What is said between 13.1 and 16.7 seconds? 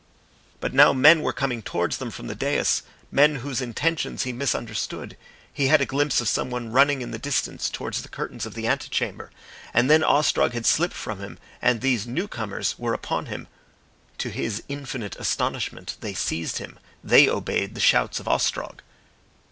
him. To his infinite astonishment, they seized